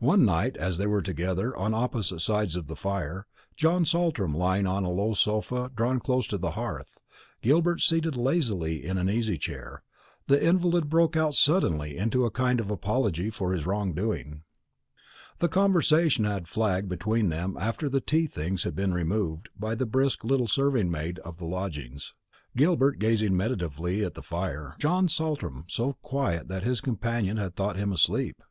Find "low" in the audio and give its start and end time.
4.92-5.14